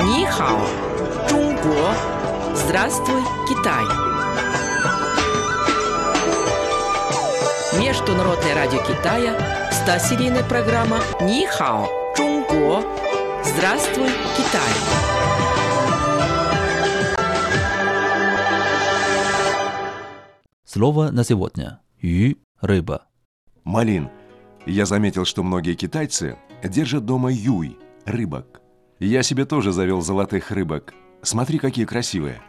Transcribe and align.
Нихао, 0.00 0.60
Чунго, 1.28 1.94
Здравствуй, 2.54 3.22
Китай. 3.48 3.84
Международное 7.80 8.54
радио 8.54 8.78
Китая, 8.80 9.36
100-серийная 9.70 10.48
программа 10.48 10.98
Нихао, 11.20 11.86
Чунго, 12.16 12.82
Здравствуй, 13.44 14.08
Китай. 14.36 14.70
Слово 20.64 21.10
на 21.10 21.24
сегодня. 21.24 21.80
Ю– 22.00 22.36
рыба. 22.60 23.06
Малин. 23.64 24.08
Я 24.66 24.86
заметил, 24.86 25.24
что 25.24 25.42
многие 25.42 25.74
китайцы 25.74 26.38
держат 26.62 27.04
дома 27.04 27.32
юй– 27.32 27.78
рыбок. 28.04 28.59
Я 29.00 29.22
себе 29.22 29.46
тоже 29.46 29.72
завел 29.72 30.02
золотых 30.02 30.50
рыбок. 30.50 30.92
Смотри, 31.22 31.58
какие 31.58 31.86
красивые. 31.86 32.42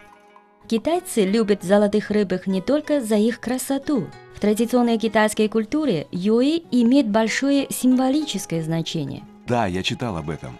Китайцы 0.67 1.23
любят 1.23 1.63
золотых 1.63 2.11
рыбок 2.11 2.45
не 2.45 2.61
только 2.61 2.99
за 2.99 3.15
их 3.15 3.39
красоту. 3.39 4.07
В 4.35 4.39
традиционной 4.41 4.97
китайской 4.97 5.47
культуре 5.47 6.07
юи 6.11 6.63
имеет 6.71 7.09
большое 7.09 7.67
символическое 7.69 8.61
значение. 8.63 9.23
Да, 9.47 9.65
я 9.65 9.81
читал 9.81 10.17
об 10.17 10.29
этом. 10.29 10.59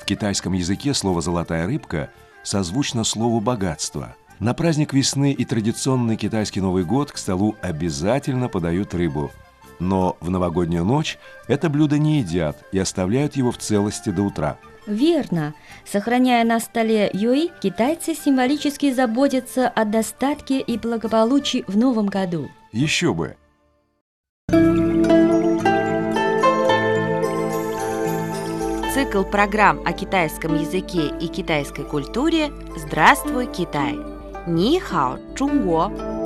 В 0.00 0.04
китайском 0.04 0.52
языке 0.52 0.94
слово 0.94 1.20
«золотая 1.20 1.66
рыбка» 1.66 2.10
созвучно 2.44 3.02
слову 3.02 3.40
«богатство». 3.40 4.14
На 4.38 4.54
праздник 4.54 4.94
весны 4.94 5.32
и 5.32 5.44
традиционный 5.44 6.16
китайский 6.16 6.60
Новый 6.60 6.84
год 6.84 7.10
к 7.10 7.18
столу 7.18 7.56
обязательно 7.60 8.48
подают 8.48 8.94
рыбу. 8.94 9.32
Но 9.78 10.16
в 10.20 10.30
новогоднюю 10.30 10.84
ночь 10.84 11.18
это 11.46 11.68
блюдо 11.68 11.98
не 11.98 12.18
едят 12.18 12.64
и 12.72 12.78
оставляют 12.78 13.36
его 13.36 13.52
в 13.52 13.58
целости 13.58 14.10
до 14.10 14.22
утра. 14.22 14.58
Верно. 14.86 15.54
Сохраняя 15.84 16.44
на 16.44 16.60
столе 16.60 17.10
юи, 17.12 17.50
китайцы 17.60 18.14
символически 18.14 18.90
заботятся 18.92 19.68
о 19.68 19.84
достатке 19.84 20.60
и 20.60 20.78
благополучии 20.78 21.64
в 21.68 21.76
новом 21.76 22.06
году. 22.06 22.48
Еще 22.72 23.12
бы! 23.12 23.36
Цикл 28.94 29.22
программ 29.22 29.80
о 29.86 29.92
китайском 29.92 30.58
языке 30.58 31.12
и 31.20 31.28
китайской 31.28 31.84
культуре 31.84 32.50
«Здравствуй, 32.76 33.46
Китай!» 33.46 33.96
Ни 34.46 34.78
хао, 34.78 35.18
Чунго! 35.36 36.17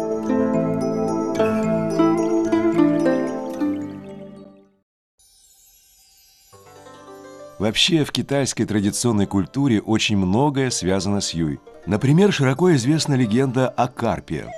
Вообще, 7.63 8.03
в 8.03 8.11
китайской 8.11 8.65
традиционной 8.65 9.27
культуре 9.27 9.81
очень 9.81 10.17
многое 10.17 10.69
связано 10.71 11.21
с 11.21 11.33
юй. 11.33 11.61
Например, 11.87 12.33
широко 12.33 12.75
известна 12.75 13.15
легенда 13.15 13.69
о 13.69 13.87
карпе. 13.87 14.51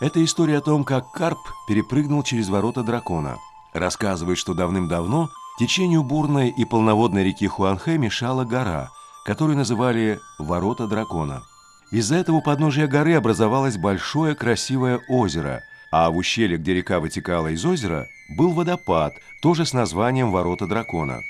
Это 0.00 0.24
история 0.24 0.58
о 0.58 0.60
том, 0.60 0.84
как 0.84 1.10
карп 1.10 1.40
перепрыгнул 1.66 2.22
через 2.22 2.48
ворота 2.48 2.84
дракона. 2.84 3.38
Рассказывает, 3.74 4.38
что 4.38 4.54
давным-давно 4.54 5.30
течению 5.58 6.04
бурной 6.04 6.50
и 6.50 6.64
полноводной 6.64 7.24
реки 7.24 7.48
Хуанхэ 7.48 7.98
мешала 7.98 8.44
гора, 8.44 8.90
которую 9.24 9.56
называли 9.56 10.20
«Ворота 10.38 10.86
дракона». 10.86 11.42
Из-за 11.92 12.16
этого 12.16 12.36
у 12.36 12.42
подножия 12.42 12.88
горы 12.88 13.14
образовалось 13.14 13.76
большое 13.76 14.34
красивое 14.34 15.00
озеро, 15.08 15.62
а 15.92 16.10
в 16.10 16.16
ущелье, 16.16 16.58
где 16.58 16.74
река 16.74 16.98
вытекала 16.98 17.48
из 17.48 17.64
озера, 17.64 18.08
был 18.36 18.52
водопад, 18.52 19.14
тоже 19.40 19.64
с 19.64 19.72
названием 19.72 20.32
«Ворота 20.32 20.66
дракона». 20.66 21.20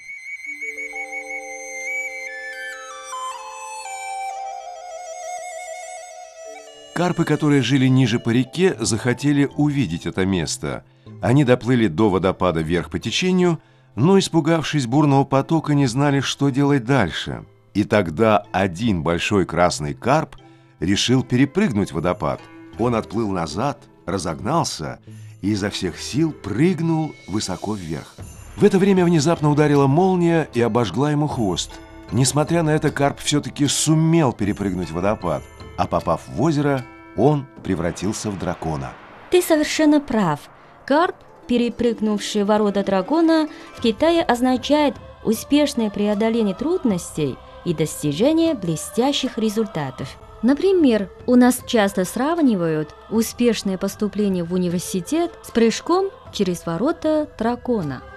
Карпы, 6.95 7.27
которые 7.27 7.61
жили 7.61 7.89
ниже 7.89 8.19
по 8.19 8.31
реке, 8.31 8.75
захотели 8.81 9.51
увидеть 9.57 10.07
это 10.07 10.25
место. 10.25 10.83
Они 11.21 11.45
доплыли 11.45 11.89
до 11.89 12.09
водопада 12.09 12.63
вверх 12.63 12.89
по 12.89 12.99
течению, 12.99 13.61
но, 13.95 14.19
испугавшись 14.19 14.87
бурного 14.87 15.25
потока, 15.25 15.75
не 15.75 15.87
знали, 15.87 16.21
что 16.21 16.49
делать 16.49 16.87
дальше. 16.87 17.45
И 17.75 17.85
тогда 17.85 18.47
один 18.53 19.03
большой 19.03 19.45
красный 19.45 19.93
карп 19.93 20.37
решил 20.81 21.23
перепрыгнуть 21.23 21.93
водопад. 21.93 22.41
Он 22.79 22.95
отплыл 22.95 23.31
назад, 23.31 23.79
разогнался 24.05 25.01
и 25.43 25.51
изо 25.51 25.71
всех 25.71 26.01
сил 26.01 26.33
прыгнул 26.33 27.13
высоко 27.29 27.75
вверх. 27.75 28.15
В 28.57 28.65
это 28.65 28.79
время 28.79 29.05
внезапно 29.05 29.51
ударила 29.51 29.87
молния 29.87 30.49
и 30.55 30.61
обожгла 30.61 31.11
ему 31.11 31.27
хвост. 31.27 31.73
Несмотря 32.13 32.63
на 32.63 32.71
это, 32.71 32.91
карп 32.91 33.19
все-таки 33.21 33.67
сумел 33.67 34.33
перепрыгнуть 34.33 34.91
водопад, 34.91 35.43
а 35.77 35.87
попав 35.87 36.23
в 36.27 36.41
озеро, 36.41 36.85
он 37.17 37.47
превратился 37.63 38.31
в 38.31 38.39
дракона. 38.39 38.93
Ты 39.31 39.43
совершенно 39.43 40.01
прав. 40.01 40.41
Карп, 40.87 41.17
перепрыгнувший 41.49 42.45
ворота 42.45 42.85
дракона, 42.85 43.49
в 43.77 43.81
Китае 43.81 44.23
означает 44.23 44.95
успешное 45.25 45.91
преодоление 45.91 46.55
трудностей 46.55 47.37
и 47.65 47.75
достижение 47.75 48.55
блестящих 48.55 49.37
результатов. 49.37 50.17
Например, 50.43 51.09
у 51.27 51.35
нас 51.35 51.61
часто 51.67 52.05
сравнивают 52.05 52.95
успешное 53.11 53.79
поступление 53.79 54.45
в 54.45 54.53
университет 54.53 55.33
с 55.43 55.51
прыжком 55.51 56.11
через 56.33 56.67
ворота 56.67 57.29
дракона– 57.39 58.03